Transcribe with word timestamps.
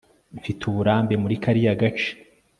Mfite 0.37 0.61
uburambe 0.65 1.13
muri 1.23 1.35
kariya 1.43 1.73
gace 1.81 2.11